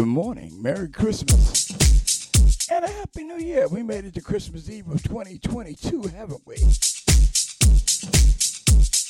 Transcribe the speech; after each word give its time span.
Good 0.00 0.08
morning. 0.08 0.56
Merry 0.62 0.88
Christmas. 0.88 1.68
And 2.70 2.86
a 2.86 2.88
Happy 2.88 3.22
New 3.22 3.36
Year. 3.36 3.68
We 3.68 3.82
made 3.82 4.06
it 4.06 4.14
to 4.14 4.22
Christmas 4.22 4.70
Eve 4.70 4.88
of 4.88 5.02
2022, 5.02 6.04
haven't 6.16 6.40
we? 6.46 6.54
This 6.54 7.02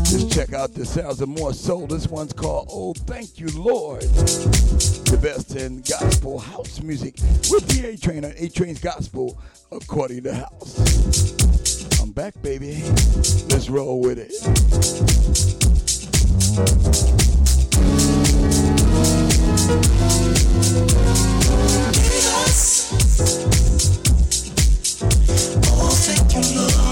Just 0.06 0.32
check 0.32 0.54
out 0.54 0.74
the 0.74 0.86
sounds 0.86 1.22
of 1.22 1.30
more 1.30 1.54
soul. 1.54 1.88
This 1.88 2.08
one's 2.08 2.34
called 2.34 2.68
Oh 2.72 2.94
Thank 2.94 3.40
You 3.40 3.48
Lord. 3.50 4.02
The 4.02 5.20
best 5.22 5.56
in 5.56 5.82
gospel 5.82 6.40
house 6.40 6.82
music 6.82 7.16
with 7.52 7.68
the 7.68 7.90
A 7.90 7.98
Train 7.98 8.26
on 8.26 8.34
A 8.38 8.50
Train's 8.50 8.80
Gospel 8.80 9.40
according 9.72 10.24
to 10.24 10.34
house. 10.34 12.02
I'm 12.02 12.12
back, 12.12 12.34
baby. 12.42 12.84
Let's 13.50 13.70
roll 13.70 14.02
with 14.02 14.20
it 14.20 14.34
your 26.34 26.42
love. 26.56 26.83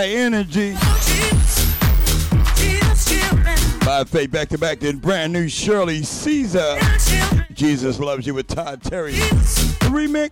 high 0.00 0.08
energy. 0.08 0.72
By 3.84 4.04
faith, 4.04 4.30
back 4.30 4.48
to 4.48 4.58
back, 4.58 4.80
then 4.80 4.96
brand 4.96 5.32
new 5.32 5.48
Shirley 5.48 6.02
Caesar. 6.02 6.78
Jesus 7.52 7.98
loves 7.98 8.26
you 8.26 8.34
with 8.34 8.46
Todd 8.46 8.82
Terry 8.82 9.12
remix. 9.90 10.30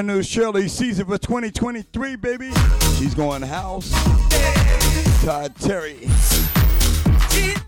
Brand 0.00 0.16
new 0.16 0.22
Shirley 0.22 0.66
Caesar 0.66 1.04
for 1.04 1.18
2023, 1.18 2.16
baby. 2.16 2.50
She's 2.96 3.12
going 3.12 3.42
house. 3.42 3.90
Todd 5.22 5.54
Terry. 5.58 6.08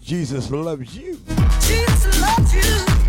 Jesus 0.00 0.50
loves 0.50 0.96
you. 0.96 1.20
Jesus 1.60 2.22
loves 2.22 2.54
you, 2.54 3.01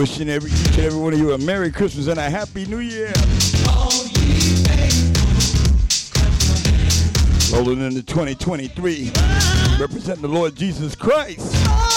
Wishing 0.05 0.29
every 0.29 0.51
each 0.51 0.77
and 0.77 0.81
every 0.81 0.99
one 0.99 1.13
of 1.13 1.17
you 1.17 1.33
a 1.33 1.37
Merry 1.39 1.71
Christmas 1.71 2.05
and 2.05 2.19
a 2.19 2.29
Happy 2.29 2.67
New 2.67 2.77
Year. 2.77 3.11
Rolling 7.51 7.81
into 7.81 8.03
2023, 8.03 9.11
representing 9.79 10.21
the 10.21 10.27
Lord 10.27 10.55
Jesus 10.55 10.93
Christ. 10.93 11.94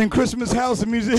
In 0.00 0.08
Christmas 0.08 0.50
house 0.50 0.80
and 0.80 0.90
music. 0.90 1.16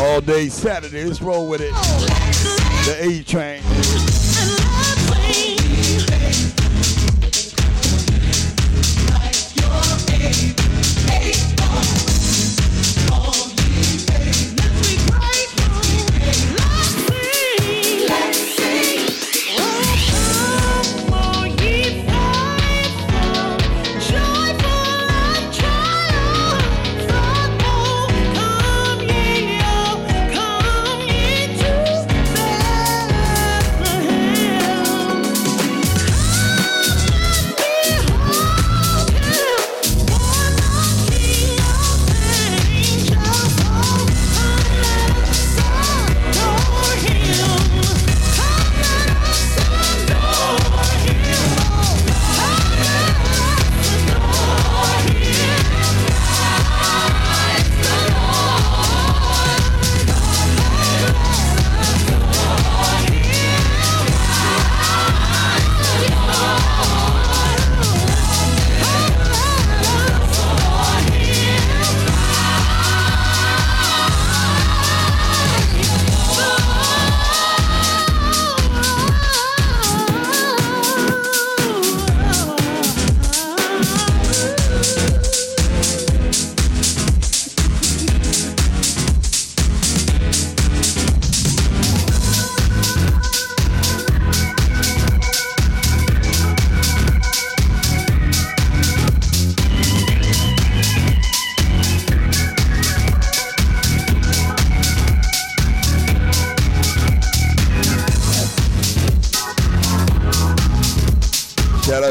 All 0.00 0.20
day 0.20 0.48
Saturday. 0.48 1.04
Let's 1.04 1.20
roll 1.20 1.48
with 1.48 1.60
it. 1.60 1.72
The 2.84 2.96
A 3.00 3.24
train. 3.24 3.62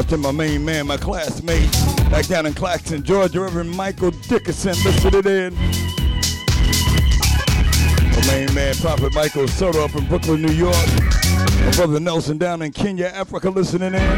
To 0.08 0.16
my 0.16 0.30
main 0.32 0.64
man, 0.64 0.86
my 0.86 0.96
classmate, 0.96 1.70
back 2.10 2.26
down 2.26 2.46
in 2.46 2.54
Claxton, 2.54 3.02
Georgia, 3.02 3.40
Reverend 3.40 3.70
Michael 3.70 4.10
Dickerson. 4.10 4.72
Listening 4.82 5.26
in. 5.26 5.54
My 8.14 8.26
main 8.26 8.54
man, 8.54 8.74
Prophet 8.76 9.12
Michael 9.14 9.46
Soto 9.48 9.84
up 9.84 9.94
in 9.94 10.06
Brooklyn, 10.06 10.40
New 10.40 10.52
York. 10.52 10.74
My 10.74 11.72
brother 11.76 12.00
Nelson 12.00 12.38
down 12.38 12.62
in 12.62 12.72
Kenya, 12.72 13.06
Africa, 13.06 13.50
listening 13.50 13.94
in. 13.94 14.16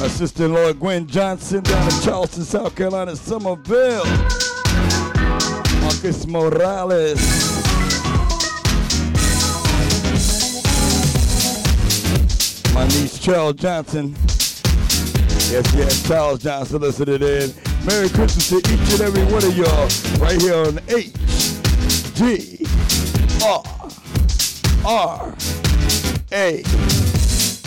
My 0.00 0.08
sister-in-law 0.08 0.74
Gwen 0.74 1.08
Johnson 1.08 1.64
down 1.64 1.84
in 1.84 2.00
Charleston, 2.02 2.44
South 2.44 2.76
Carolina, 2.76 3.16
Somerville. 3.16 4.04
Marcus 5.80 6.26
Morales. 6.26 7.45
Charles 13.26 13.56
Johnson. 13.56 14.14
Yes, 15.50 15.74
yes, 15.74 16.06
Charles 16.06 16.40
Johnson 16.44 16.80
listening 16.80 17.22
in. 17.22 17.52
Merry 17.84 18.08
Christmas 18.08 18.48
to 18.50 18.58
each 18.58 18.92
and 18.92 19.00
every 19.00 19.24
one 19.24 19.44
of 19.44 19.56
y'all 19.56 19.88
right 20.20 20.40
here 20.40 20.54
on 20.54 20.78
H 20.88 21.12
G 22.14 22.64
R 23.44 23.64
R 24.86 25.34
A 26.30 26.62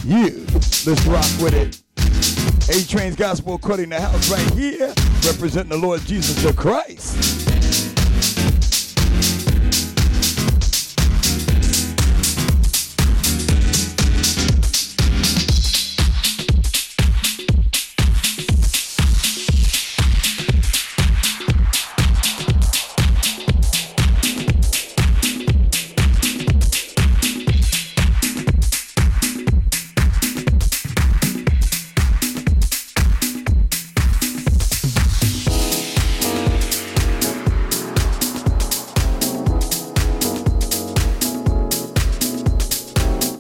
U. 0.06 0.45
Let's 0.86 1.06
rock 1.06 1.28
with 1.41 1.54
it. 1.54 1.82
A 2.74 2.88
Train's 2.88 3.17
Gospel 3.17 3.56
according 3.56 3.89
to 3.89 4.00
house 4.00 4.32
right 4.32 4.54
here, 4.54 4.93
representing 5.26 5.72
the 5.72 5.78
Lord 5.78 6.00
Jesus 6.06 6.41
the 6.41 6.54
Christ. 6.54 7.48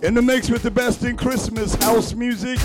In 0.09 0.15
the 0.15 0.23
mix 0.23 0.49
with 0.49 0.63
the 0.63 0.71
best 0.71 1.03
in 1.03 1.15
Christmas 1.15 1.75
house 1.75 2.15
music, 2.15 2.57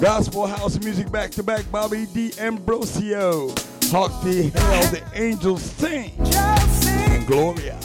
gospel 0.00 0.44
house 0.44 0.76
music 0.82 1.08
back 1.12 1.30
to 1.30 1.44
back, 1.44 1.70
Bobby 1.70 2.04
D'Ambrosio, 2.06 3.54
Hark 3.92 4.10
the 4.24 4.50
Herald 4.52 5.04
Angels 5.14 5.62
Sing, 5.62 6.10
and 6.18 7.24
Gloria. 7.28 7.78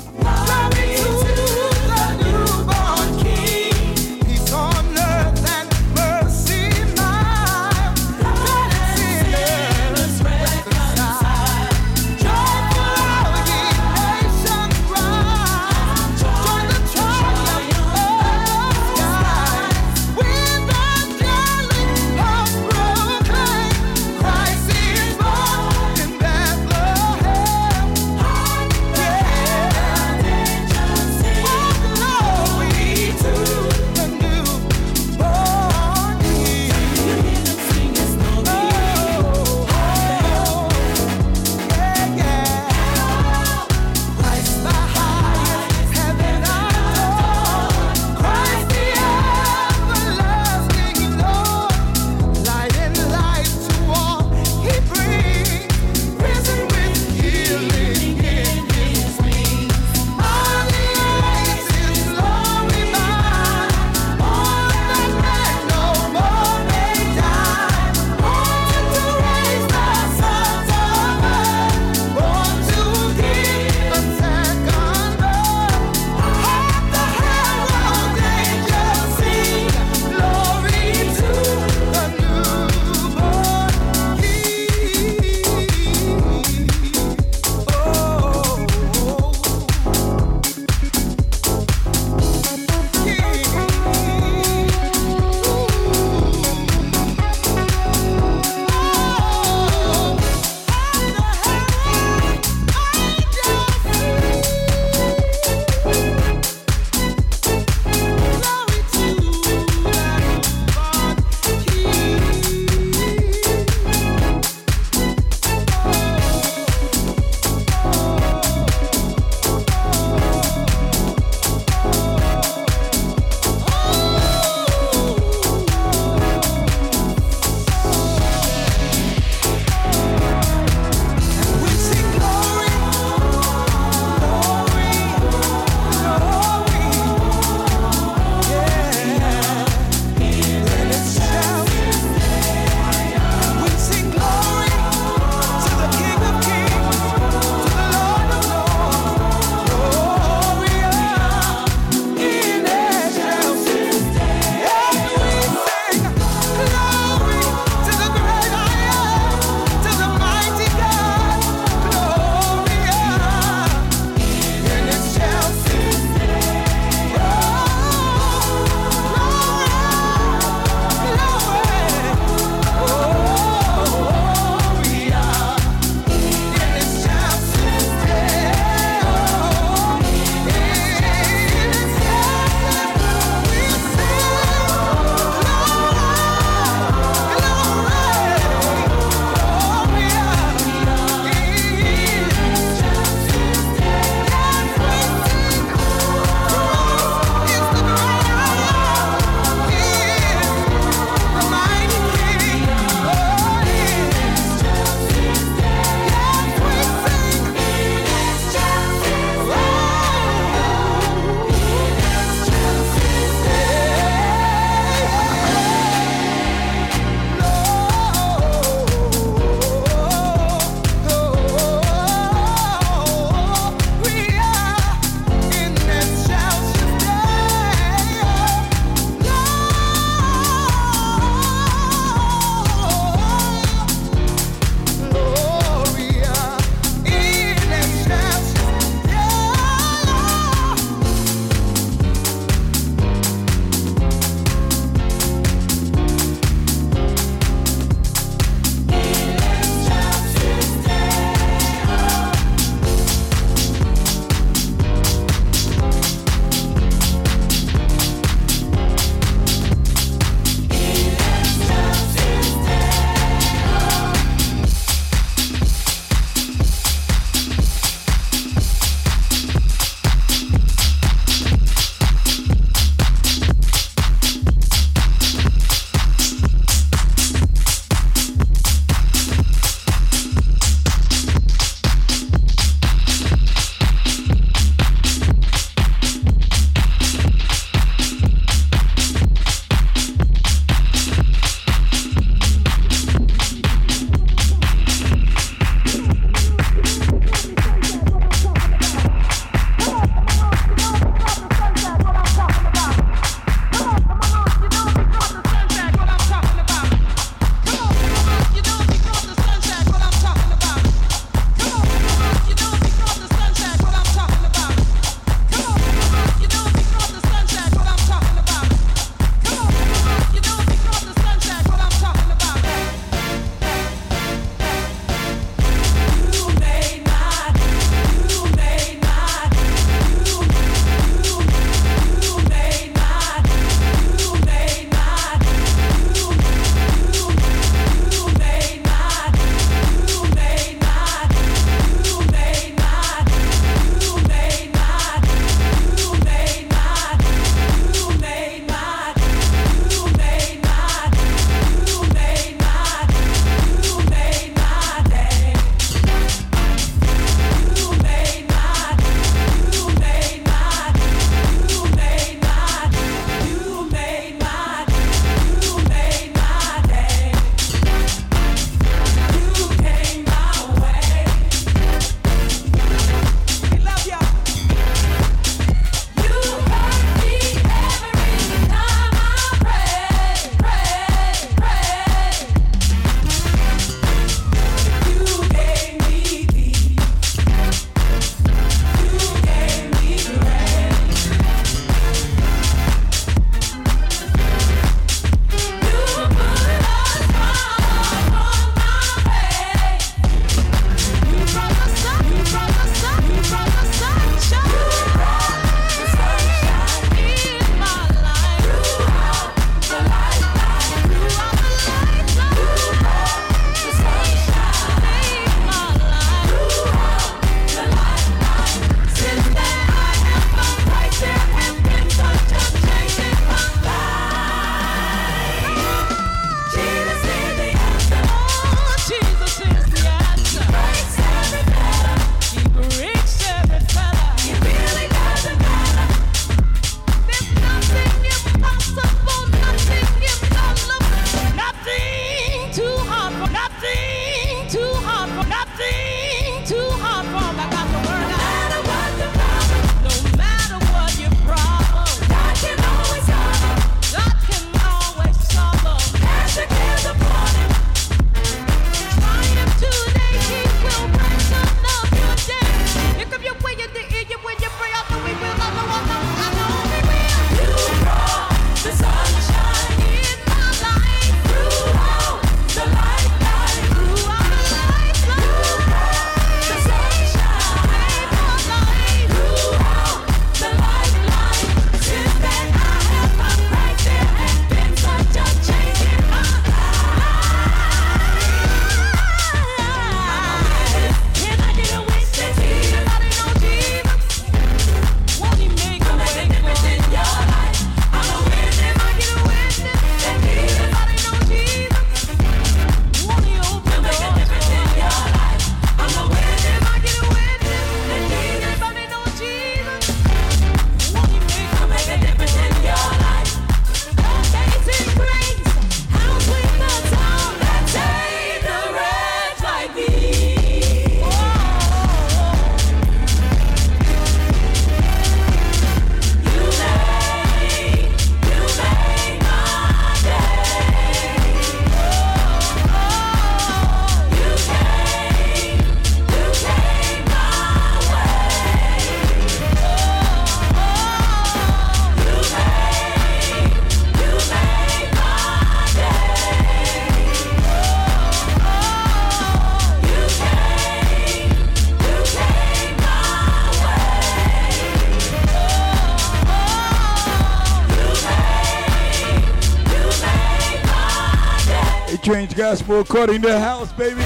Gospel 562.55 563.01
according 563.01 563.41
to 563.41 563.49
the 563.49 563.59
house, 563.59 563.91
baby. 563.93 564.21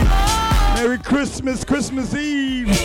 Merry 0.75 0.99
Christmas, 0.99 1.63
Christmas 1.63 2.13
Eve. 2.13 2.75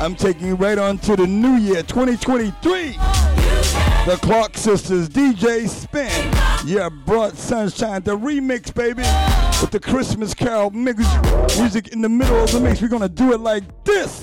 I'm 0.00 0.14
taking 0.14 0.46
you 0.46 0.54
right 0.54 0.78
on 0.78 0.98
to 0.98 1.16
the 1.16 1.26
new 1.26 1.56
year 1.56 1.82
2023. 1.82 2.92
The 4.06 4.16
Clark 4.22 4.56
Sisters, 4.56 5.08
DJ 5.08 5.68
Spin. 5.68 6.32
Yeah, 6.64 6.88
brought 6.88 7.36
Sunshine, 7.36 8.02
the 8.02 8.16
remix, 8.16 8.72
baby. 8.74 9.02
With 9.60 9.70
the 9.70 9.80
Christmas 9.80 10.34
Carol 10.34 10.70
mix, 10.70 11.02
music 11.58 11.88
in 11.88 12.00
the 12.02 12.08
middle 12.08 12.42
of 12.42 12.52
the 12.52 12.60
mix. 12.60 12.80
We're 12.82 12.88
gonna 12.88 13.08
do 13.08 13.32
it 13.32 13.40
like 13.40 13.64
this. 13.84 14.22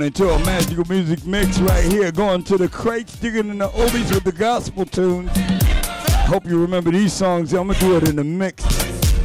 We're 0.00 0.06
into 0.06 0.30
a 0.30 0.38
magical 0.46 0.84
music 0.88 1.26
mix 1.26 1.58
right 1.58 1.84
here. 1.84 2.10
Going 2.10 2.42
to 2.44 2.56
the 2.56 2.70
crates, 2.70 3.16
digging 3.16 3.50
in 3.50 3.58
the 3.58 3.68
oldies 3.68 4.10
with 4.14 4.24
the 4.24 4.32
gospel 4.32 4.86
tunes. 4.86 5.30
Hope 6.26 6.46
you 6.46 6.58
remember 6.58 6.90
these 6.90 7.12
songs. 7.12 7.52
I'm 7.52 7.66
gonna 7.66 7.78
do 7.78 7.98
it 7.98 8.08
in 8.08 8.16
the 8.16 8.24
mix, 8.24 8.64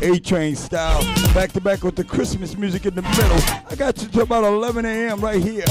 A 0.02 0.20
Train 0.20 0.54
style, 0.54 1.02
back 1.34 1.54
to 1.54 1.62
back 1.62 1.84
with 1.84 1.96
the 1.96 2.04
Christmas 2.04 2.58
music 2.58 2.86
in 2.86 2.94
the 2.94 3.04
middle. 3.04 3.40
I 3.70 3.76
got 3.76 4.02
you 4.02 4.10
to 4.10 4.24
about 4.24 4.44
11 4.44 4.84
a.m. 4.84 5.22
right 5.22 5.42
here 5.42 5.64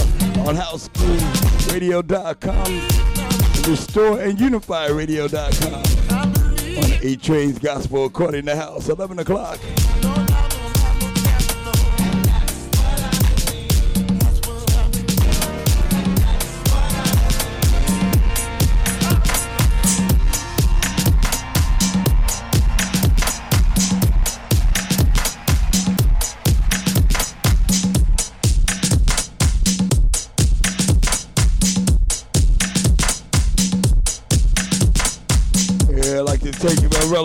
on 0.47 0.57
HouseGrooveRadio.com, 0.57 2.65
the 3.63 3.77
store, 3.77 4.21
and 4.21 4.39
UnifyRadio.com 4.39 6.83
on 6.83 6.93
A 7.03 7.17
Train's 7.17 7.59
Gospel 7.59 8.07
according 8.07 8.47
to 8.47 8.57
House. 8.57 8.89
11 8.89 9.19
o'clock. 9.19 9.61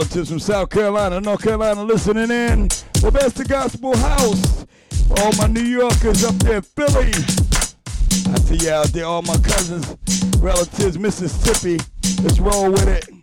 Relatives 0.10 0.30
from 0.30 0.40
South 0.40 0.70
Carolina, 0.72 1.22
North 1.22 1.44
Carolina 1.44 1.84
listening 1.84 2.32
in. 2.32 2.68
The 2.94 3.12
best 3.14 3.40
of 3.40 3.48
gospel 3.48 3.96
house. 3.96 4.66
All 5.20 5.32
my 5.38 5.46
New 5.46 5.62
Yorkers 5.62 6.24
up 6.24 6.34
there 6.38 6.64
Philly. 6.64 7.12
I 7.12 8.40
see 8.40 8.66
you 8.66 8.72
out 8.72 8.88
there, 8.88 9.06
all 9.06 9.22
my 9.22 9.38
cousins, 9.38 9.96
relatives, 10.40 10.98
Mississippi. 10.98 11.84
Let's 12.24 12.40
roll 12.40 12.72
with 12.72 12.88
it. 12.88 13.19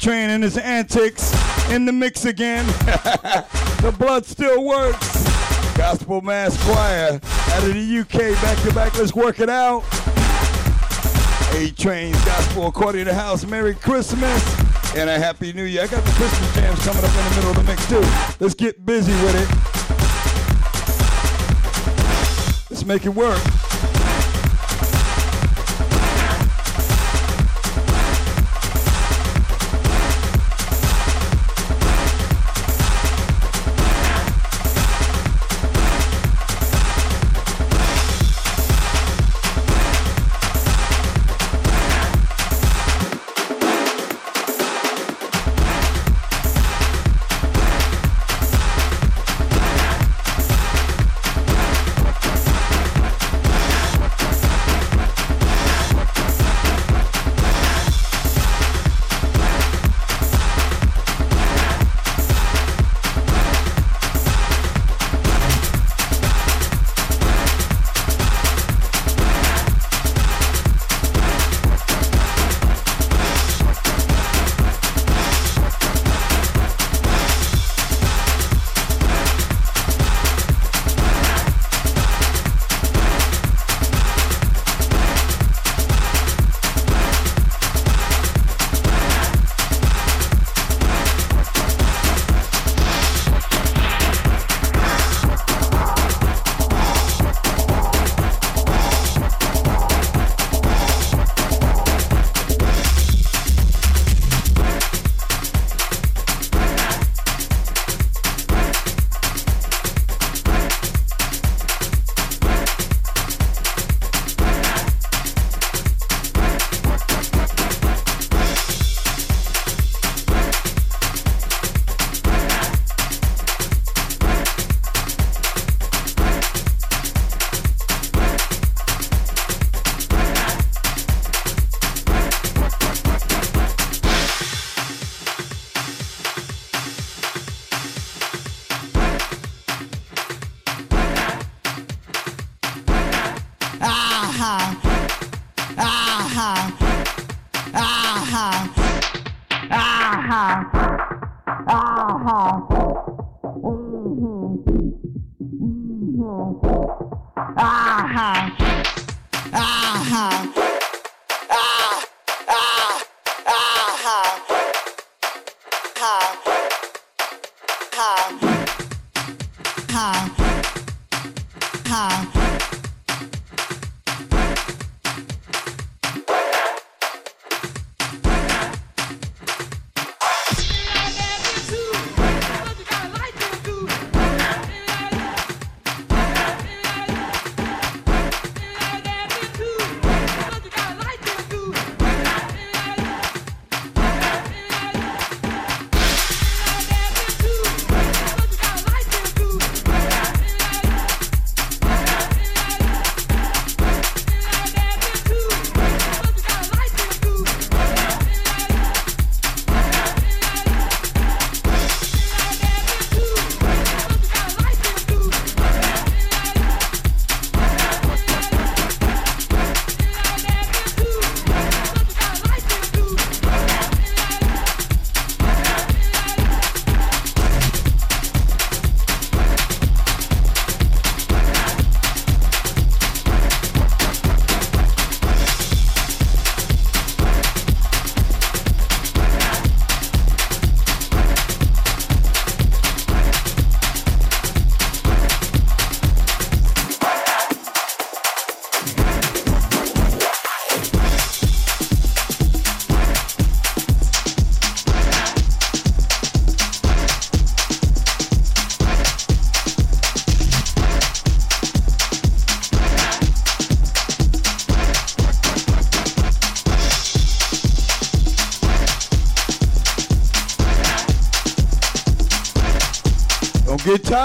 Train 0.00 0.30
and 0.30 0.42
his 0.42 0.56
antics 0.56 1.30
in 1.70 1.84
the 1.84 1.92
mix 1.92 2.24
again. 2.24 2.66
the 3.82 3.94
blood 3.98 4.24
still 4.24 4.64
works. 4.64 5.22
Gospel 5.76 6.22
Mass 6.22 6.56
Choir 6.64 7.20
out 7.22 7.62
of 7.62 7.74
the 7.74 7.98
UK, 8.00 8.32
back 8.40 8.58
to 8.62 8.72
back. 8.72 8.96
Let's 8.96 9.14
work 9.14 9.40
it 9.40 9.50
out. 9.50 9.84
A 11.52 11.70
Train's 11.72 12.24
Gospel 12.24 12.68
according 12.68 13.04
to 13.04 13.14
house. 13.14 13.44
Merry 13.44 13.74
Christmas 13.74 14.42
and 14.96 15.10
a 15.10 15.18
Happy 15.18 15.52
New 15.52 15.64
Year. 15.64 15.82
I 15.82 15.86
got 15.86 16.02
the 16.02 16.12
Christmas 16.12 16.54
jams 16.54 16.82
coming 16.82 17.04
up 17.04 17.10
in 17.10 17.24
the 17.24 17.36
middle 17.36 17.50
of 17.50 17.56
the 17.56 17.64
mix 17.64 17.86
too. 17.86 18.00
Let's 18.42 18.54
get 18.54 18.86
busy 18.86 19.12
with 19.12 19.34
it. 19.34 19.48
Let's 22.70 22.86
make 22.86 23.04
it 23.04 23.10
work. 23.10 23.42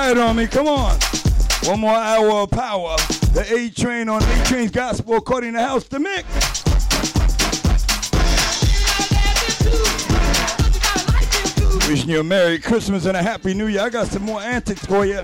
On 0.05 0.35
me. 0.35 0.45
Come 0.45 0.67
on. 0.67 0.97
One 1.63 1.79
more 1.79 1.95
hour 1.95 2.29
of 2.43 2.51
power. 2.51 2.95
The 3.33 3.43
A 3.49 3.69
Train 3.71 4.07
on 4.07 4.21
A 4.21 4.45
Train's 4.45 4.69
Gospel 4.69 5.15
according 5.15 5.53
to 5.53 5.59
House 5.59 5.85
the 5.85 5.99
Mix. 5.99 6.27
Wishing 11.89 12.09
you 12.11 12.19
a 12.19 12.23
Merry 12.23 12.59
Christmas 12.59 13.05
and 13.07 13.17
a 13.17 13.23
Happy 13.23 13.55
New 13.55 13.65
Year. 13.65 13.81
I 13.81 13.89
got 13.89 14.05
some 14.05 14.21
more 14.21 14.41
antics 14.41 14.85
for 14.85 15.07
you. 15.07 15.21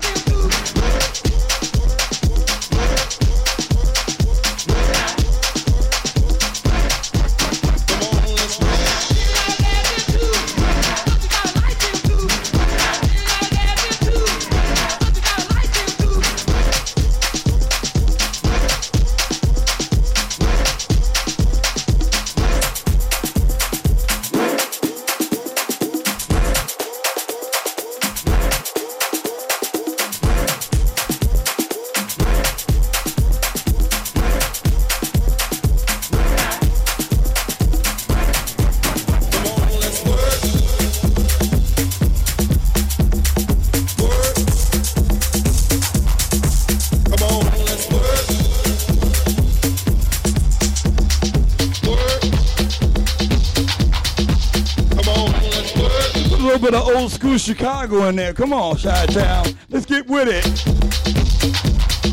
Chicago 57.54 58.08
in 58.08 58.16
there. 58.16 58.32
Come 58.32 58.54
on, 58.54 58.78
Chi 58.78 59.04
Town. 59.06 59.44
Let's 59.68 59.84
get 59.84 60.06
with 60.08 60.26
it. 60.26 60.42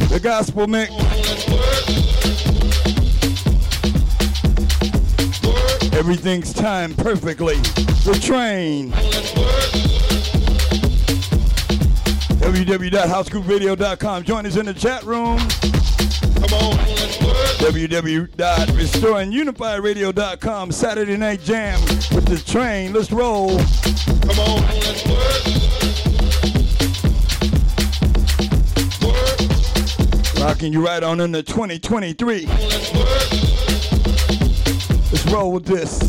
The 0.09 0.19
gospel 0.21 0.67
mix. 0.67 0.91
Everything's 5.93 6.51
timed 6.51 6.97
perfectly. 6.97 7.55
The 8.03 8.19
train. 8.21 8.91
www.housegrooveradio.com. 12.41 14.23
Join 14.23 14.45
us 14.45 14.57
in 14.57 14.65
the 14.65 14.73
chat 14.73 15.03
room. 15.03 15.37
Come 16.35 16.53
on. 16.53 16.77
Saturday 20.71 21.15
Night 21.15 21.41
Jam 21.41 21.79
with 22.13 22.25
the 22.25 22.41
train. 22.45 22.91
Let's 22.91 23.11
roll. 23.11 23.57
Rocking 30.49 30.73
you 30.73 30.83
right 30.83 31.03
on 31.03 31.21
into 31.21 31.43
2023. 31.43 32.47
Let's 32.47 32.91
roll 35.27 35.51
with 35.51 35.63
this. 35.63 35.99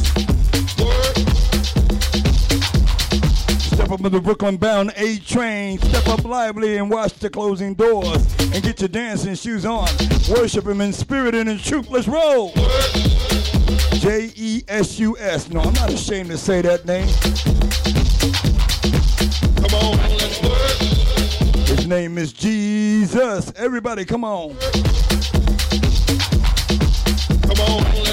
Step 3.66 3.90
up 3.90 4.00
in 4.00 4.10
the 4.10 4.18
Brooklyn 4.18 4.56
bound 4.56 4.94
A 4.96 5.18
train. 5.18 5.78
Step 5.80 6.08
up 6.08 6.24
lively 6.24 6.78
and 6.78 6.90
watch 6.90 7.12
the 7.18 7.28
closing 7.28 7.74
doors. 7.74 8.26
And 8.54 8.62
get 8.62 8.80
your 8.80 8.88
dancing 8.88 9.34
shoes 9.34 9.66
on. 9.66 9.90
Worship 10.30 10.66
him 10.66 10.80
in 10.80 10.94
spirit 10.94 11.34
and 11.34 11.46
in 11.46 11.58
truth. 11.58 11.90
Let's 11.90 12.08
roll. 12.08 12.52
J 13.98 14.32
E 14.36 14.62
S 14.68 14.98
U 15.00 15.18
S. 15.18 15.50
No, 15.50 15.60
I'm 15.60 15.74
not 15.74 15.92
ashamed 15.92 16.30
to 16.30 16.38
say 16.38 16.62
that 16.62 16.86
name. 16.86 17.59
Name 21.90 22.18
is 22.18 22.32
Jesus. 22.32 23.52
Everybody, 23.56 24.04
come 24.04 24.22
on. 24.22 24.56
Come 27.42 27.60
on. 27.60 28.09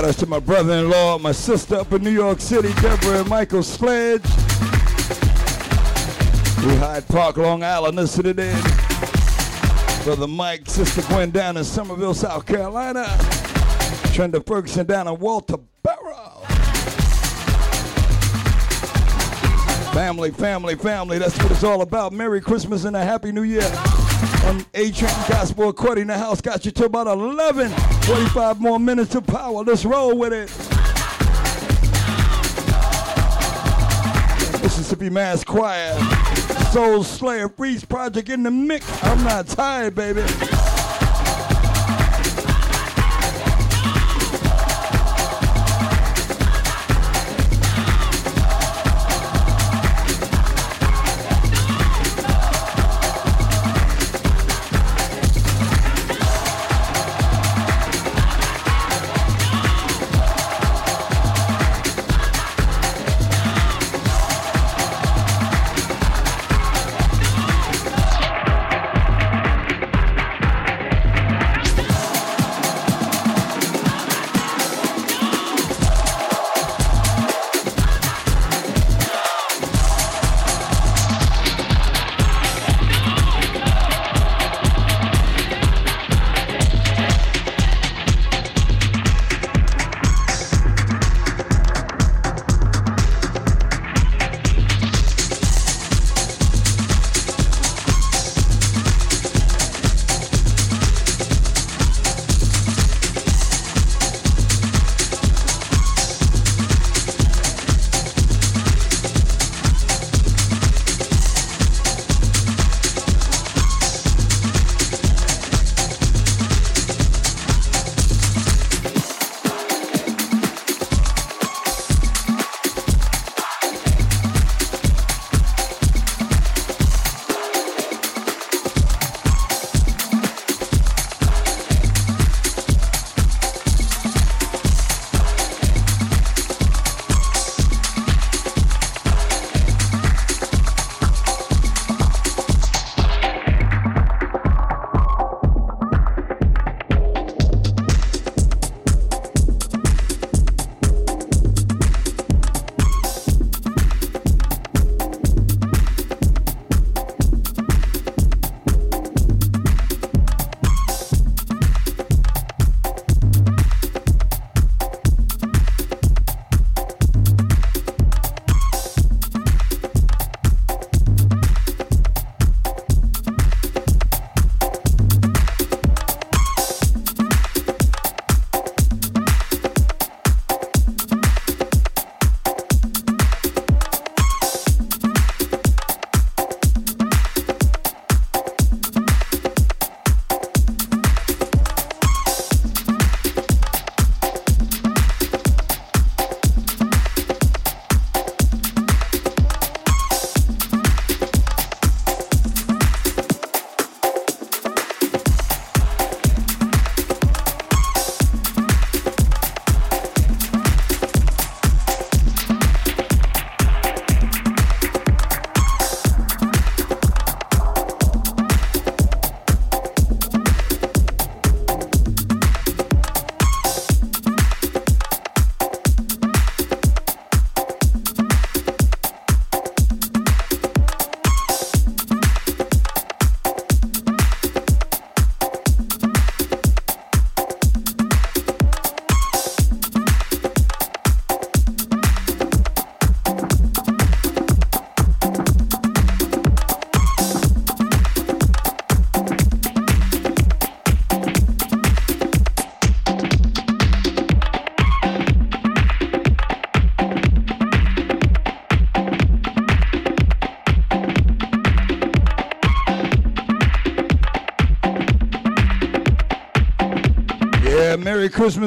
Shout 0.00 0.08
out 0.08 0.16
to 0.20 0.26
my 0.26 0.38
brother-in-law, 0.38 1.18
my 1.18 1.32
sister 1.32 1.76
up 1.76 1.92
in 1.92 2.02
New 2.02 2.08
York 2.08 2.40
City, 2.40 2.72
Deborah 2.80 3.20
and 3.20 3.28
Michael 3.28 3.62
Sledge. 3.62 4.24
We 6.64 6.74
Hyde 6.76 7.06
Park, 7.08 7.36
Long 7.36 7.62
Island, 7.62 7.96
listen 7.96 8.24
to 8.24 8.32
this. 8.32 8.62
Brother 10.02 10.26
Mike, 10.26 10.70
Sister 10.70 11.02
Gwen 11.02 11.30
down 11.30 11.58
in 11.58 11.64
Summerville, 11.64 12.14
South 12.14 12.46
Carolina. 12.46 13.04
Trenda 14.14 14.42
Ferguson 14.46 14.86
down 14.86 15.06
in 15.06 15.18
Walter 15.18 15.58
Barrow. 15.82 16.46
Family, 19.92 20.30
family, 20.30 20.76
family. 20.76 21.18
That's 21.18 21.36
what 21.42 21.52
it's 21.52 21.62
all 21.62 21.82
about. 21.82 22.14
Merry 22.14 22.40
Christmas 22.40 22.84
and 22.84 22.96
a 22.96 23.04
Happy 23.04 23.32
New 23.32 23.42
Year. 23.42 23.70
On 24.44 24.64
A 24.74 24.90
Train 24.90 25.14
Gospel 25.28 25.68
According 25.68 26.08
the 26.08 26.18
House 26.18 26.40
got 26.40 26.64
you 26.64 26.70
to 26.72 26.84
about 26.84 27.06
11. 27.06 27.70
45 27.70 28.60
more 28.60 28.78
minutes 28.78 29.14
of 29.14 29.26
power. 29.26 29.62
Let's 29.62 29.84
roll 29.84 30.16
with 30.16 30.32
it. 30.32 30.50
Mississippi 34.62 35.10
Mass 35.10 35.44
Choir. 35.44 35.98
Soul 36.72 37.02
Slayer 37.02 37.48
Freeze 37.48 37.84
Project 37.84 38.28
in 38.28 38.42
the 38.42 38.50
mix. 38.50 38.86
I'm 39.02 39.24
not 39.24 39.46
tired, 39.48 39.94
baby. 39.94 40.22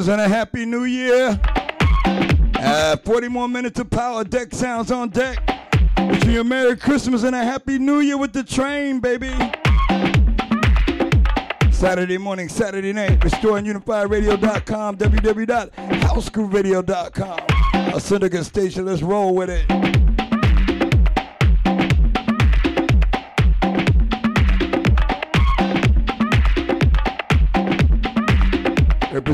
And 0.06 0.20
a 0.20 0.28
Happy 0.28 0.66
New 0.66 0.84
Year. 0.84 1.40
Uh, 2.56 2.98
40 2.98 3.30
more 3.30 3.48
minutes 3.48 3.80
of 3.80 3.90
power 3.90 4.26
deck 4.26 4.54
sounds 4.54 4.92
on 4.92 5.08
deck. 5.10 5.40
Wish 5.98 6.26
you 6.26 6.42
a 6.42 6.44
Merry 6.44 6.76
Christmas 6.76 7.24
and 7.24 7.34
a 7.34 7.42
Happy 7.44 7.80
New 7.80 8.02
Year 8.02 8.18
with 8.18 8.34
the 8.34 8.44
train, 8.44 9.00
baby. 9.00 9.32
Saturday 11.72 12.18
morning, 12.18 12.50
Saturday 12.50 12.92
night, 12.92 13.18
restoreandunifyradio.com, 13.22 14.98
www.housegrooveradio.com. 14.98 17.94
Our 17.94 18.00
syndicate 18.02 18.46
station, 18.46 18.86
let's 18.86 19.02
roll 19.02 19.34
with 19.34 19.50
it. 19.50 19.66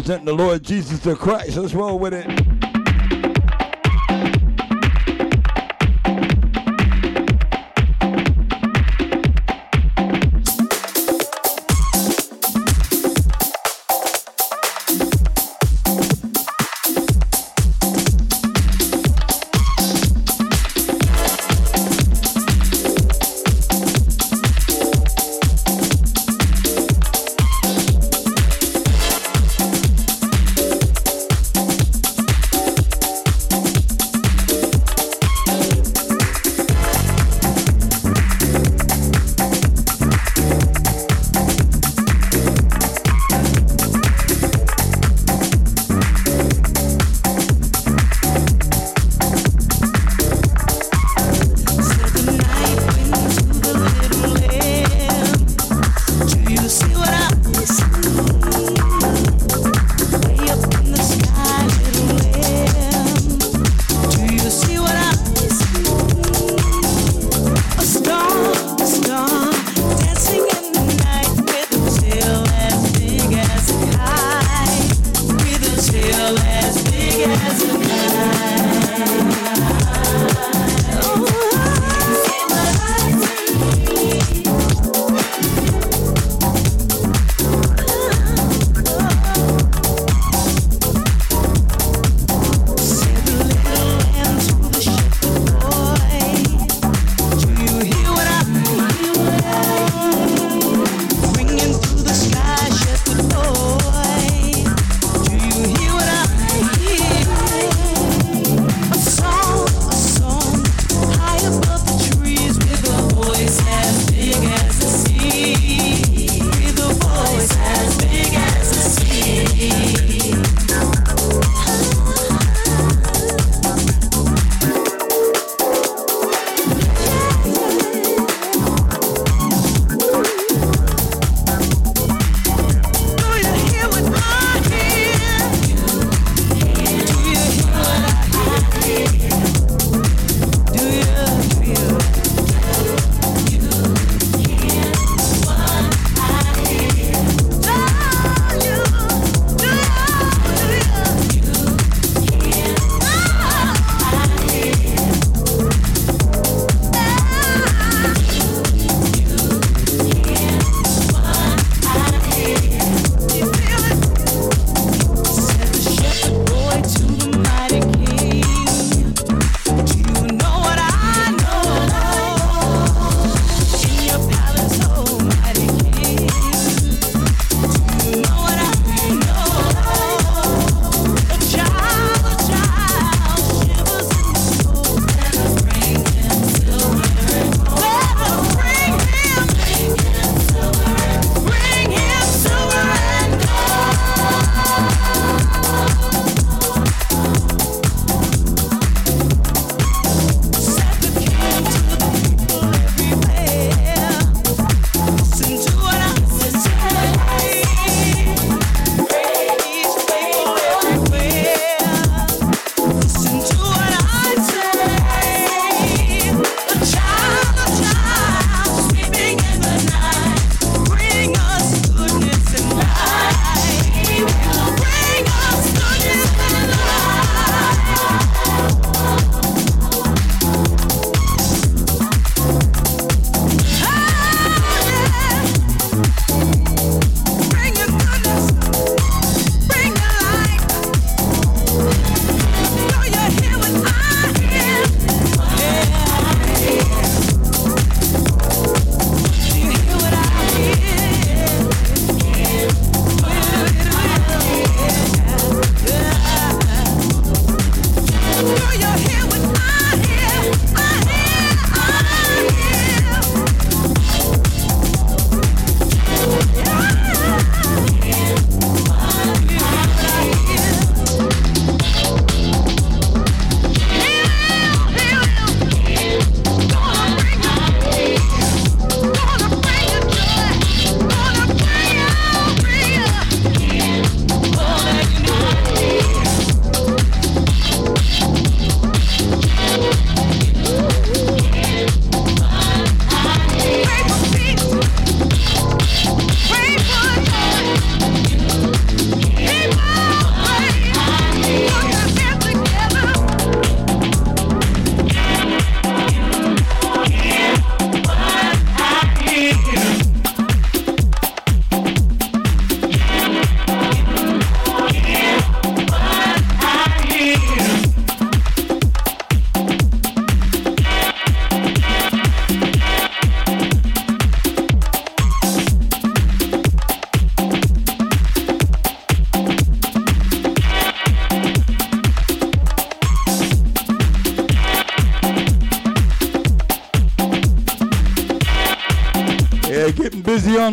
Representing 0.09 0.37
the 0.37 0.43
Lord 0.43 0.63
Jesus 0.63 0.99
the 1.01 1.15
Christ. 1.15 1.55
Let's 1.55 1.75
roll 1.75 1.99
with 1.99 2.15
it. 2.15 2.48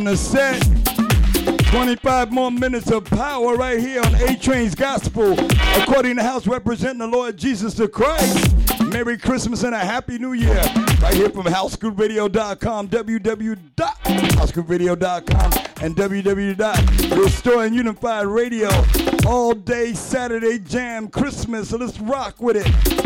The 0.06 0.16
set. 0.16 0.62
25 1.72 2.30
more 2.30 2.52
minutes 2.52 2.92
of 2.92 3.04
power 3.06 3.56
right 3.56 3.80
here 3.80 4.00
on 4.00 4.14
A 4.14 4.36
Train's 4.36 4.76
Gospel, 4.76 5.32
according 5.82 6.14
to 6.16 6.22
House 6.22 6.46
representing 6.46 6.98
the 6.98 7.08
Lord 7.08 7.36
Jesus 7.36 7.74
the 7.74 7.88
Christ. 7.88 8.54
Merry 8.84 9.18
Christmas 9.18 9.64
and 9.64 9.74
a 9.74 9.78
Happy 9.78 10.20
New 10.20 10.34
Year. 10.34 10.62
Right 11.02 11.12
here 11.12 11.28
from 11.28 11.46
HouseGrooveRadio.com, 11.46 12.88
www.HouseGrooveRadio.com, 12.88 15.52
and 15.82 15.96
www.Restore 15.96 17.64
and 17.64 17.74
Unify 17.74 18.20
Radio. 18.20 18.70
All 19.26 19.54
day 19.54 19.92
Saturday 19.92 20.60
jam 20.60 21.08
Christmas. 21.08 21.70
So 21.70 21.78
let's 21.78 21.98
rock 21.98 22.40
with 22.40 22.58
it. 22.58 23.05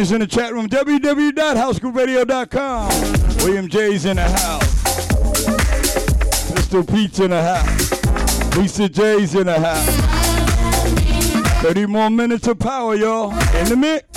In 0.00 0.20
the 0.20 0.26
chat 0.26 0.54
room, 0.54 0.66
www.housegrooveradio.com. 0.66 2.88
William 3.44 3.68
J's 3.68 4.06
in 4.06 4.16
the 4.16 4.22
house. 4.22 4.82
Mr. 6.52 6.90
Pete's 6.90 7.20
in 7.20 7.28
the 7.28 7.42
house. 7.42 8.56
Lisa 8.56 8.88
J's 8.88 9.34
in 9.34 9.44
the 9.44 9.60
house. 9.60 9.86
30 11.62 11.84
more 11.84 12.08
minutes 12.08 12.48
of 12.48 12.58
power, 12.58 12.94
y'all. 12.94 13.30
In 13.56 13.68
the 13.68 13.76
mix. 13.76 14.09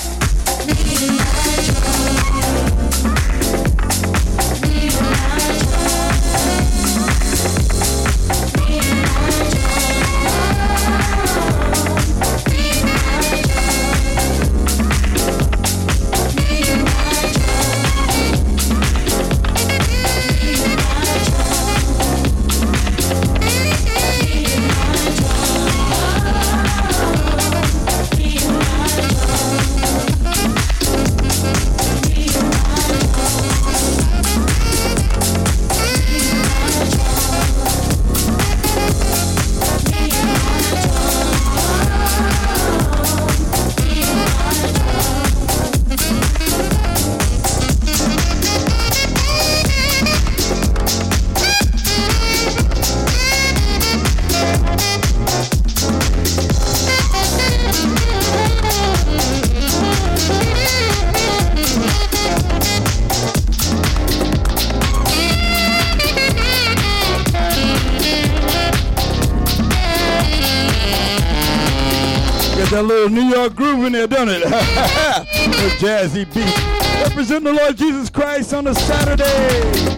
York 73.91 73.93
there, 73.93 74.07
don't 74.07 74.29
it? 74.29 74.43
the 74.43 75.75
jazzy 75.79 76.25
beat. 76.33 77.03
Represent 77.03 77.43
the 77.43 77.51
Lord 77.51 77.75
Jesus 77.75 78.09
Christ 78.09 78.53
on 78.53 78.67
a 78.67 78.75
Saturday. 78.75 79.97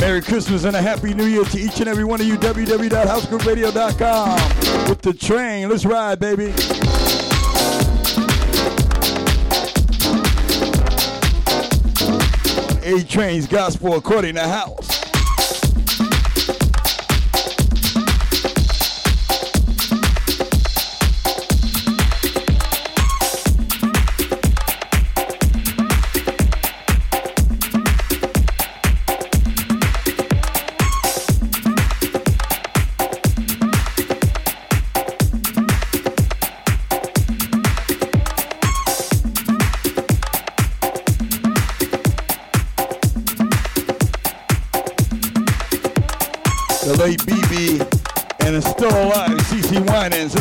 Merry 0.00 0.20
Christmas 0.20 0.64
and 0.64 0.76
a 0.76 0.82
Happy 0.82 1.14
New 1.14 1.24
Year 1.24 1.44
to 1.44 1.58
each 1.58 1.80
and 1.80 1.88
every 1.88 2.04
one 2.04 2.20
of 2.20 2.26
you. 2.26 2.36
www.housegrooveradio.com. 2.36 4.88
With 4.88 5.00
the 5.00 5.14
train, 5.14 5.70
let's 5.70 5.86
ride, 5.86 6.20
baby. 6.20 6.52
A 12.86 13.02
Train's 13.04 13.46
Gospel 13.46 13.96
according 13.96 14.34
to 14.34 14.42
House. 14.42 14.93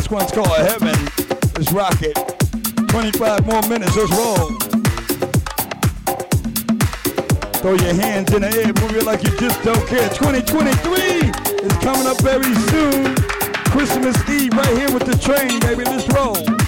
This 0.04 0.12
one's 0.12 0.32
called 0.34 0.50
Heaven. 0.50 0.94
Let's 1.56 1.72
rock 1.72 1.96
it. 2.02 2.14
25 2.90 3.46
more 3.46 3.62
minutes, 3.70 3.96
let's 3.96 4.12
roll. 4.12 4.52
Throw 7.62 7.76
your 7.76 7.94
hands 7.94 8.34
in 8.34 8.42
the 8.42 8.52
air, 8.54 8.74
move 8.84 8.98
it 8.98 9.06
like 9.06 9.24
you 9.24 9.30
just 9.38 9.64
don't 9.64 9.88
care. 9.88 10.10
2023 10.10 11.32
is 11.64 11.78
coming 11.78 12.06
up 12.06 12.20
very 12.20 12.54
soon. 12.68 13.16
Christmas 13.72 14.18
Eve 14.28 14.52
right 14.52 14.78
here 14.78 14.92
with 14.92 15.06
the 15.06 15.18
train, 15.24 15.62
baby. 15.62 15.86
Let's 15.86 16.06
roll. 16.12 16.63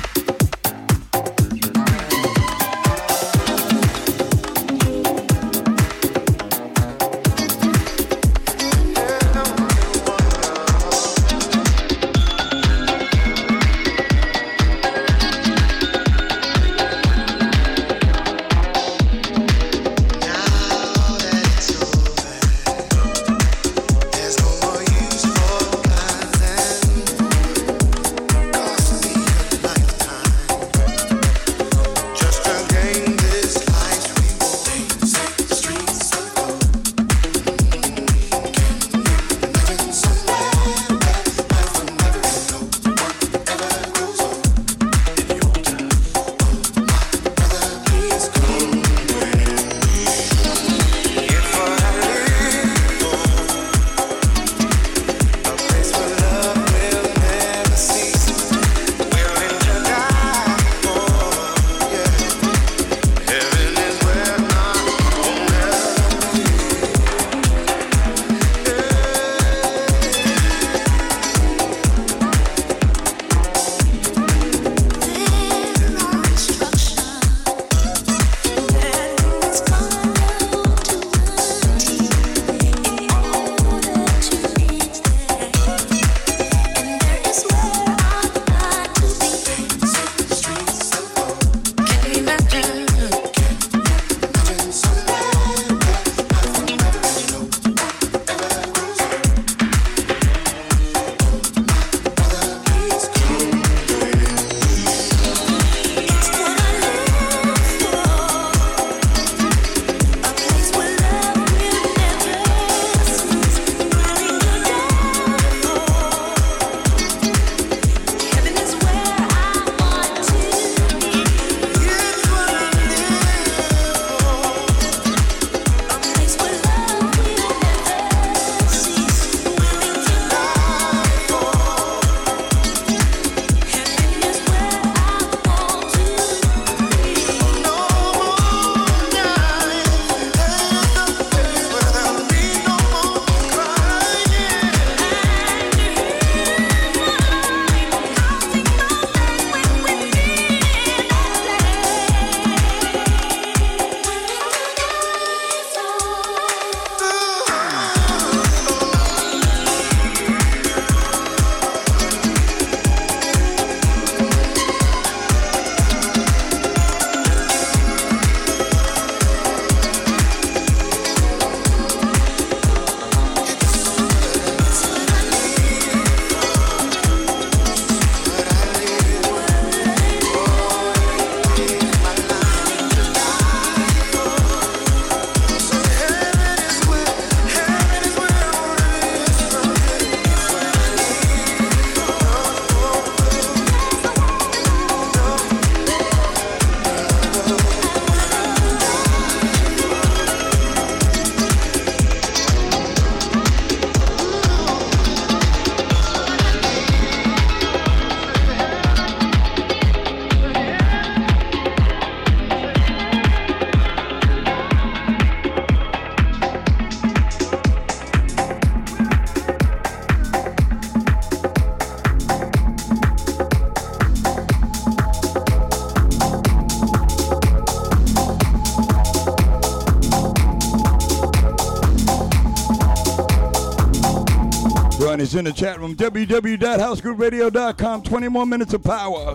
Us 235.26 235.34
in 235.34 235.45
the 235.45 235.52
chat 235.52 235.80
room, 235.80 235.95
www.housegrooveradio.com. 235.95 238.03
20 238.03 238.27
more 238.27 238.45
minutes 238.45 238.76
of 238.76 238.84
power. 238.84 239.34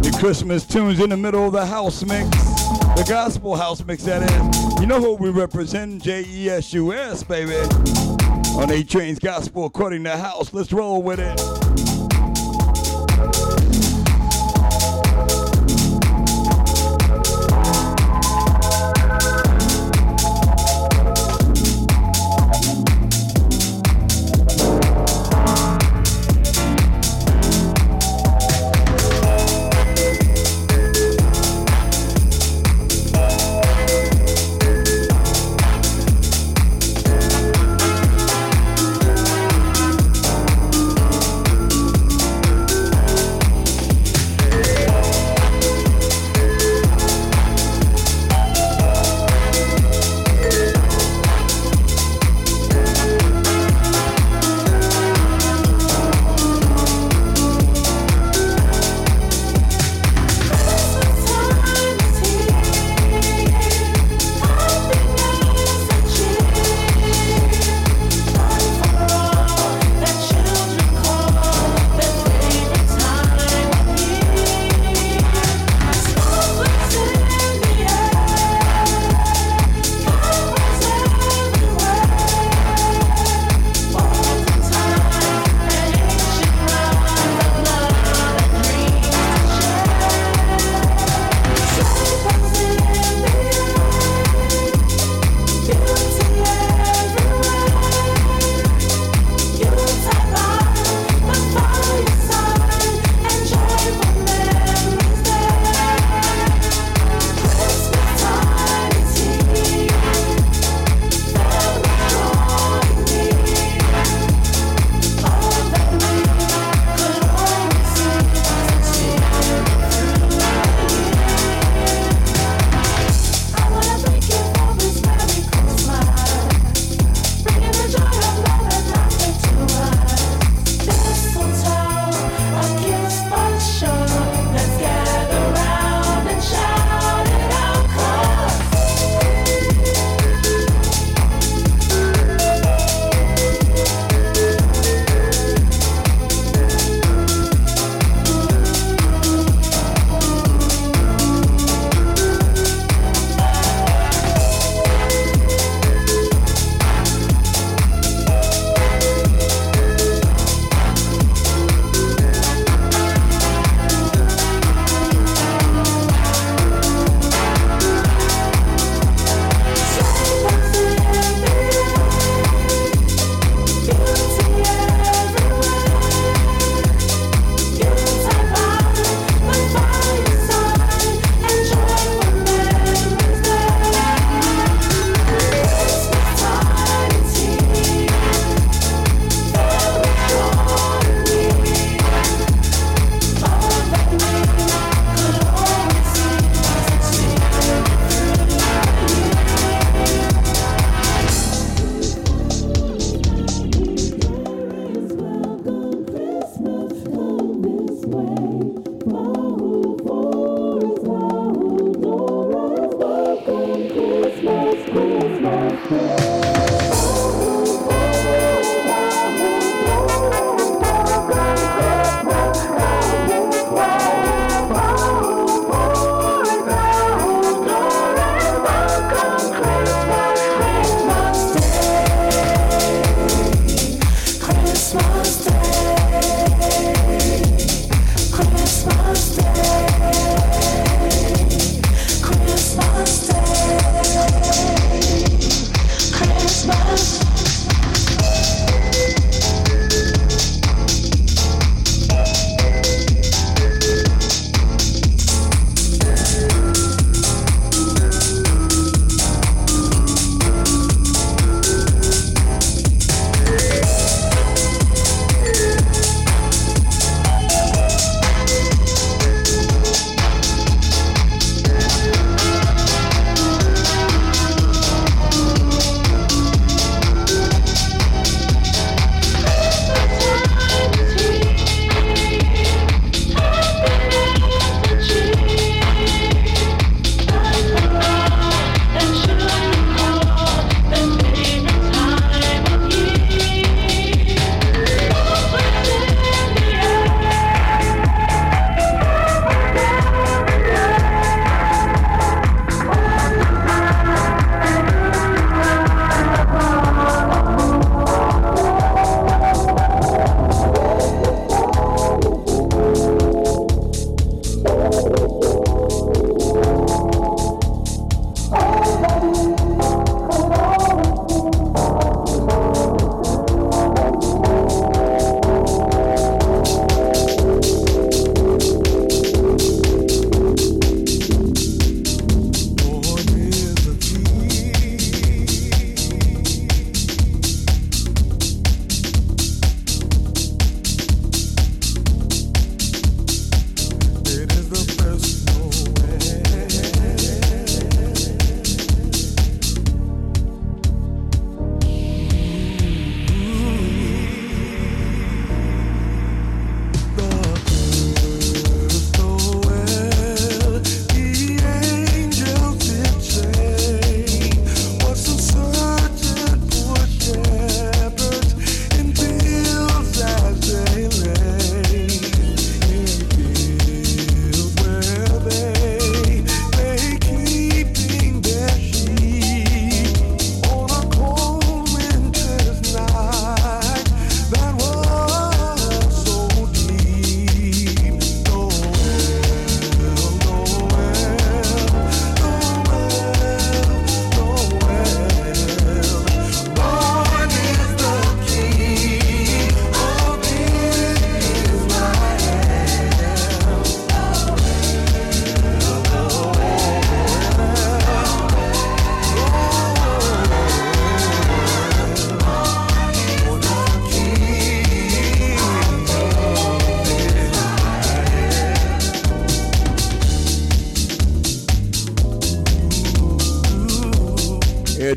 The 0.00 0.16
Christmas 0.18 0.66
tunes 0.66 1.00
in 1.00 1.10
the 1.10 1.18
middle 1.18 1.48
of 1.48 1.52
the 1.52 1.66
house 1.66 2.02
mix. 2.02 2.30
The 2.96 3.04
gospel 3.06 3.54
house 3.54 3.84
mix, 3.84 4.04
that 4.04 4.22
is. 4.22 4.80
You 4.80 4.86
know 4.86 5.02
who 5.02 5.16
we 5.16 5.28
represent? 5.28 6.02
J 6.02 6.24
E 6.26 6.48
S 6.48 6.72
U 6.72 6.94
S, 6.94 7.22
baby. 7.24 7.56
On 8.56 8.70
A 8.70 8.82
Train's 8.82 9.18
Gospel 9.18 9.66
According 9.66 10.04
to 10.04 10.16
House. 10.16 10.54
Let's 10.54 10.72
roll 10.72 11.02
with 11.02 11.20
it. 11.20 11.38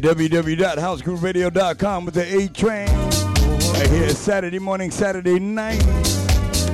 www.housegrooveradio.com 0.05 2.05
with 2.05 2.13
the 2.13 2.37
A 2.37 2.47
Train. 2.49 2.87
Right 3.73 3.89
here 3.89 4.11
Saturday 4.11 4.59
morning, 4.59 4.91
Saturday 4.91 5.39
night. 5.39 5.81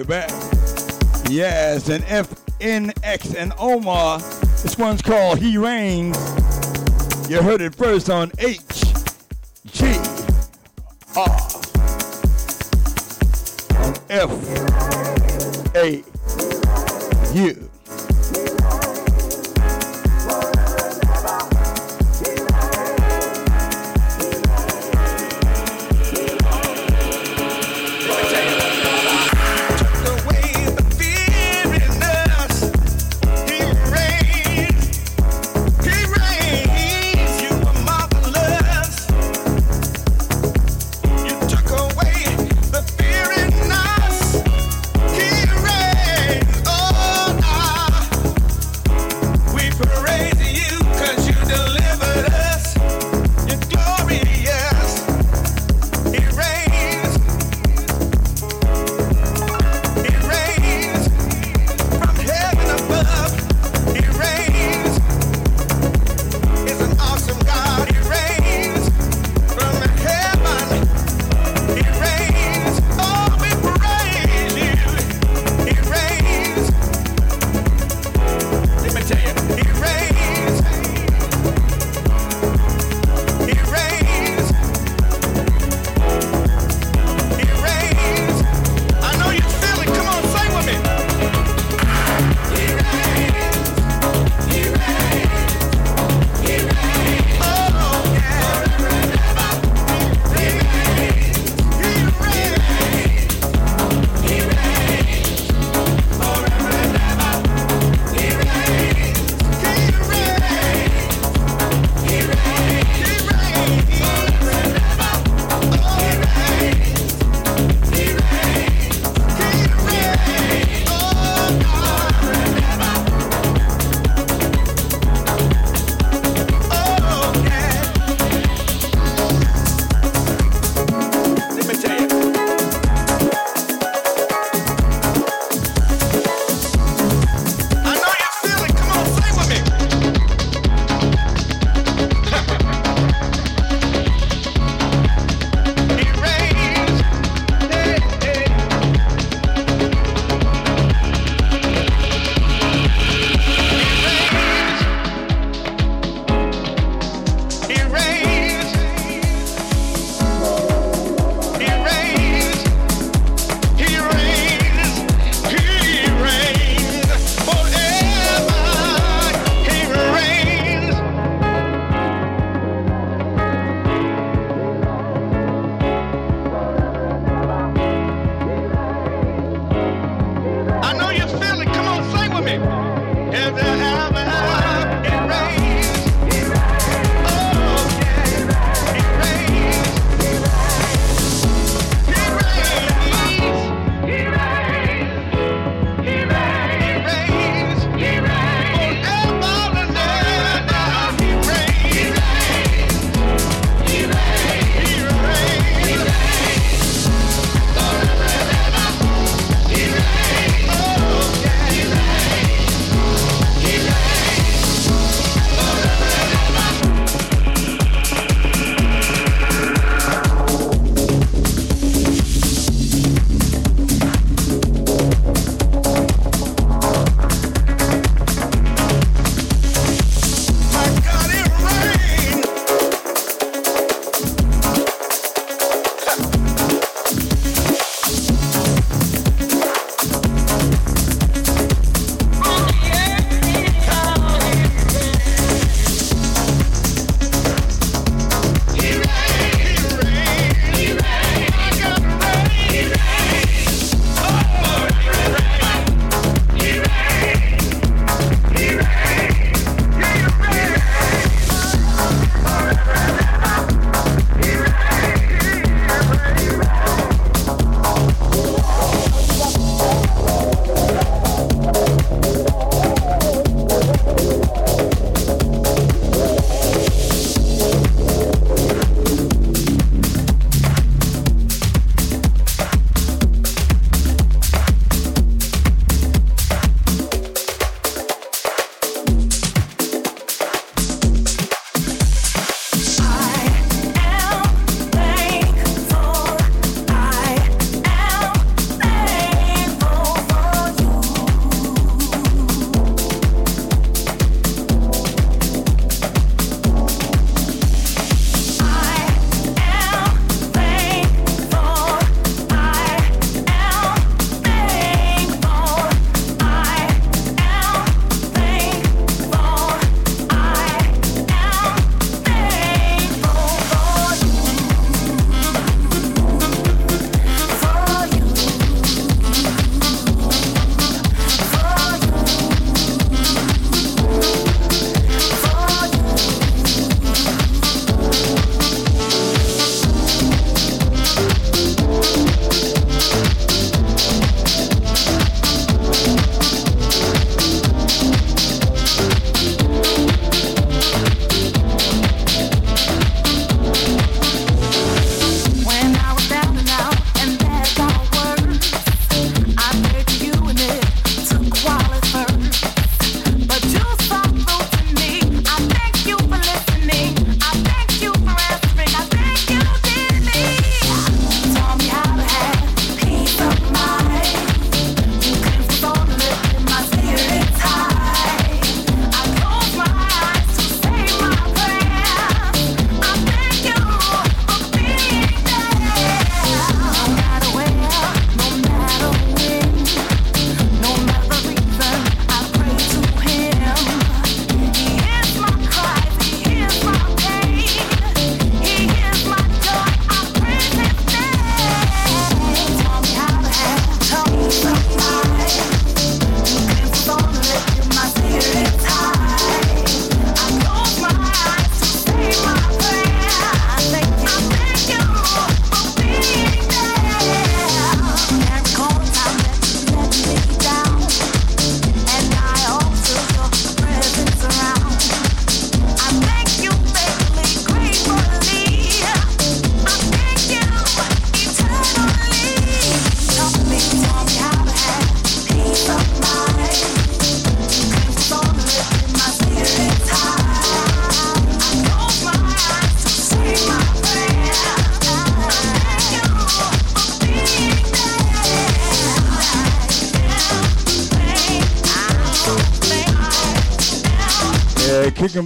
back 0.03 0.29
Yes, 1.29 1.89
and 1.89 2.03
FNX 2.05 3.35
and 3.35 3.53
Omar. 3.59 4.17
This 4.63 4.79
one's 4.79 5.03
called 5.03 5.37
He 5.37 5.59
Reigns. 5.59 6.17
You 7.29 7.39
heard 7.43 7.61
it 7.61 7.75
first 7.75 8.09
on 8.09 8.31
8 8.39 8.67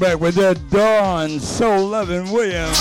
back 0.03 0.19
with 0.19 0.35
that 0.35 0.69
Dawn 0.69 1.39
Soul 1.39 1.87
Loving 1.87 2.29
Williams. 2.29 2.77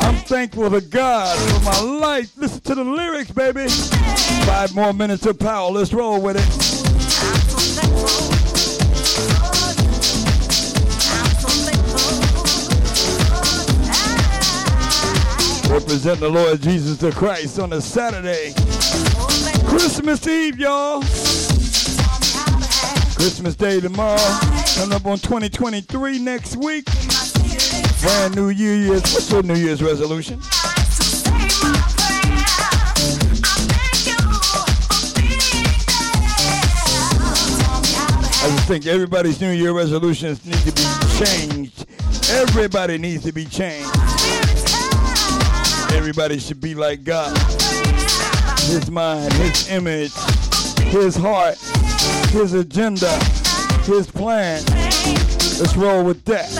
I'm 0.00 0.16
thankful 0.16 0.68
to 0.68 0.80
God 0.80 1.38
for 1.38 1.60
my 1.64 1.80
life. 2.00 2.36
Listen 2.36 2.60
to 2.62 2.74
the 2.74 2.82
lyrics, 2.82 3.30
baby. 3.30 3.68
Five 4.44 4.74
more 4.74 4.92
minutes 4.92 5.24
of 5.26 5.38
power. 5.38 5.70
Let's 5.70 5.92
roll 5.92 6.20
with 6.20 6.34
it. 6.36 6.42
Represent 15.70 16.18
the 16.18 16.28
Lord 16.28 16.60
Jesus 16.60 16.96
the 16.96 17.12
Christ 17.12 17.60
on 17.60 17.72
a 17.72 17.80
Saturday. 17.80 18.52
Christmas 19.68 20.26
Eve, 20.26 20.58
y'all. 20.58 21.02
Christmas 23.14 23.54
Day 23.54 23.80
tomorrow. 23.80 24.57
Coming 24.78 24.94
up 24.94 25.06
on 25.06 25.18
2023 25.18 26.20
next 26.20 26.54
week. 26.54 26.84
Brand 28.00 28.36
new 28.36 28.52
New 28.52 28.70
Year's. 28.70 29.02
What's 29.12 29.28
your 29.28 29.42
New 29.42 29.56
Year's 29.56 29.82
resolution? 29.82 30.38
I 38.40 38.50
just 38.52 38.68
think 38.68 38.86
everybody's 38.86 39.40
New 39.40 39.50
Year 39.50 39.72
resolutions 39.72 40.46
need 40.46 40.54
to 40.58 40.70
be 40.70 41.24
changed. 41.24 41.84
Everybody 42.30 42.98
needs 42.98 43.24
to 43.24 43.32
be 43.32 43.46
changed. 43.46 43.90
Everybody 45.92 46.38
should 46.38 46.60
be 46.60 46.76
like 46.76 47.02
God. 47.02 47.36
His 48.60 48.88
mind, 48.88 49.32
His 49.32 49.68
image, 49.70 50.14
His 50.92 51.16
heart, 51.16 51.58
His 52.30 52.52
agenda, 52.52 53.18
His 53.88 54.10
plan. 54.10 54.62
Let's 54.66 55.74
roll 55.74 56.04
with 56.04 56.22
that. 56.26 56.52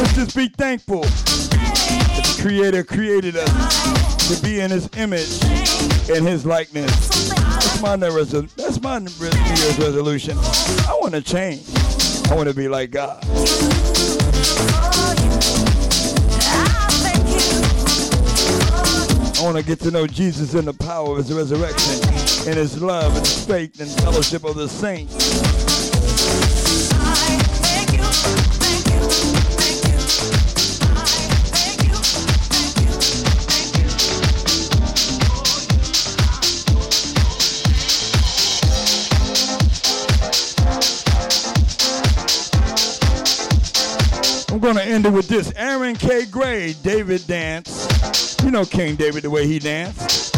Let's 0.00 0.14
just 0.14 0.36
be 0.36 0.48
thankful. 0.48 1.02
that 1.02 2.34
The 2.36 2.42
Creator 2.42 2.82
created 2.82 3.36
us 3.36 4.36
to 4.36 4.42
be 4.42 4.58
in 4.58 4.72
His 4.72 4.88
image 4.96 5.40
and 6.10 6.26
His 6.26 6.44
likeness. 6.44 7.30
That's 7.30 7.80
my 7.80 7.94
New 7.94 8.10
That's 8.56 8.82
my 8.82 8.98
New 8.98 9.10
Year's 9.10 9.78
resolution. 9.78 10.36
I 10.38 10.98
want 11.00 11.14
to 11.14 11.22
change. 11.22 11.62
I 12.28 12.34
want 12.34 12.48
to 12.48 12.54
be 12.54 12.66
like 12.66 12.90
God. 12.90 13.24
I 19.38 19.44
want 19.44 19.56
to 19.56 19.62
get 19.62 19.78
to 19.80 19.90
know 19.92 20.08
Jesus 20.08 20.54
in 20.54 20.64
the 20.64 20.74
power 20.74 21.12
of 21.12 21.18
his 21.18 21.32
resurrection, 21.32 22.48
in 22.48 22.56
his 22.56 22.82
love 22.82 23.16
and 23.16 23.24
his 23.24 23.46
faith 23.46 23.80
and 23.80 23.88
fellowship 24.02 24.44
of 24.44 24.56
the 24.56 24.68
saints. 24.68 25.41
With 45.12 45.28
this. 45.28 45.52
Aaron 45.56 45.94
K. 45.94 46.24
Gray, 46.26 46.72
David 46.82 47.26
Dance. 47.26 48.36
You 48.42 48.50
know 48.50 48.64
King 48.64 48.96
David 48.96 49.22
the 49.22 49.30
way 49.30 49.46
he 49.46 49.58
danced. 49.58 50.32